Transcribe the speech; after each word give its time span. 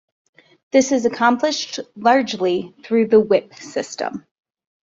This 0.71 0.91
is 0.91 1.05
accomplished 1.05 1.79
largely 1.95 2.73
through 2.83 3.09
the 3.09 3.19
whip 3.19 3.53
system. 3.53 4.25